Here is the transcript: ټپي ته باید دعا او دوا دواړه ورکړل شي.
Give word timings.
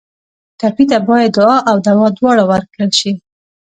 ټپي 0.59 0.83
ته 0.91 0.97
باید 1.07 1.29
دعا 1.37 1.57
او 1.69 1.77
دوا 1.87 2.07
دواړه 2.17 2.43
ورکړل 2.51 2.91
شي. 2.99 3.11